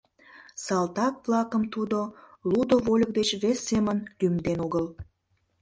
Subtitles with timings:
[0.63, 1.99] Салтак-влакым тудо
[2.49, 4.85] «лудо вольык» деч вес семын лӱмден огыл.